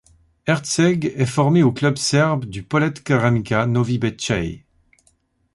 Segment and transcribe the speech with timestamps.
[0.47, 4.65] Erceg est formé au club serbe du Polet Keramika Novi Bečej.